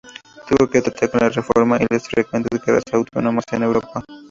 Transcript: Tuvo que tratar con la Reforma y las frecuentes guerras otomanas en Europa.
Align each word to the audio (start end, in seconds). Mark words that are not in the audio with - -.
Tuvo 0.49 0.67
que 0.67 0.81
tratar 0.81 1.11
con 1.11 1.19
la 1.19 1.29
Reforma 1.29 1.77
y 1.79 1.85
las 1.87 2.07
frecuentes 2.07 2.59
guerras 2.65 2.81
otomanas 2.91 3.43
en 3.51 3.61
Europa. 3.61 4.03